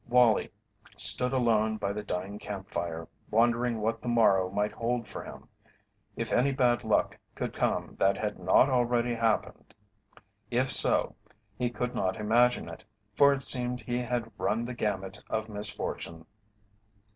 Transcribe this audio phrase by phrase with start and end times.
[0.09, 0.49] Wallie
[0.97, 5.47] stood alone by the dying camp fire, wondering what the morrow might hold for him
[6.15, 9.75] if any bad luck could come that had not already happened.
[10.49, 11.15] If so,
[11.55, 12.83] he could not imagine it,
[13.15, 16.25] for it seemed he had run the gamut of misfortune.